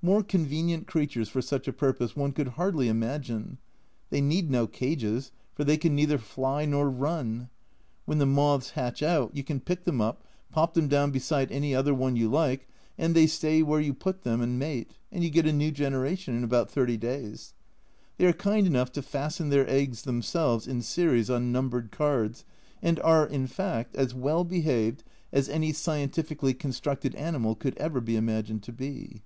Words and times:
More 0.00 0.22
convenient 0.22 0.86
creatures 0.86 1.28
for 1.28 1.42
such 1.42 1.68
a 1.68 1.72
purpose 1.74 2.16
one 2.16 2.32
could 2.32 2.48
hardly 2.56 2.88
imagine. 2.88 3.58
They 4.08 4.22
need 4.22 4.50
no 4.50 4.66
cages, 4.66 5.32
for 5.52 5.64
they 5.64 5.76
can 5.76 5.94
neither 5.94 6.16
fly 6.16 6.64
nor 6.64 6.88
run! 6.88 7.50
When 8.06 8.16
the 8.16 8.24
moths 8.24 8.70
hatch 8.70 9.02
out 9.02 9.36
you 9.36 9.44
can 9.44 9.60
pick 9.60 9.84
them 9.84 10.00
up, 10.00 10.24
pop 10.50 10.72
them 10.72 10.88
down 10.88 11.10
beside 11.10 11.52
any 11.52 11.74
other 11.74 11.92
one 11.92 12.16
you 12.16 12.26
like, 12.30 12.66
and 12.96 13.14
they 13.14 13.26
stay 13.26 13.62
where 13.62 13.78
you 13.78 13.92
put 13.92 14.22
them 14.22 14.40
and 14.40 14.58
mate, 14.58 14.92
and 15.12 15.22
you 15.22 15.28
get 15.28 15.44
a 15.44 15.52
new 15.52 15.70
generation 15.70 16.34
in 16.34 16.42
about 16.42 16.70
thirty 16.70 16.96
days. 16.96 17.52
They 18.16 18.24
are 18.24 18.32
kind 18.32 18.66
enough 18.66 18.90
to 18.92 19.02
fasten 19.02 19.50
their 19.50 19.68
eggs 19.68 20.04
themselves 20.04 20.66
in 20.66 20.80
series 20.80 21.28
on 21.28 21.52
numbered 21.52 21.90
cards, 21.92 22.46
and 22.80 22.98
are, 23.00 23.26
in 23.26 23.46
fact, 23.46 23.94
as 23.94 24.14
well 24.14 24.42
behaved 24.42 25.04
as 25.34 25.50
any 25.50 25.74
scientifically 25.74 26.54
constructed 26.54 27.14
animal 27.16 27.54
could 27.54 27.76
ever 27.76 28.00
be 28.00 28.16
imagined 28.16 28.62
to 28.62 28.72
be. 28.72 29.20